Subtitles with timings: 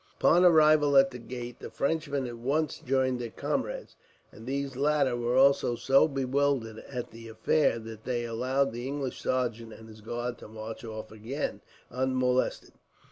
[0.19, 3.95] Upon arrival at the gate the Frenchmen at once joined their comrades,
[4.31, 9.21] and these latter were also so bewildered at the affair, that they allowed the English
[9.21, 11.61] sergeant and his guard to march off again,
[11.91, 12.71] unmolested.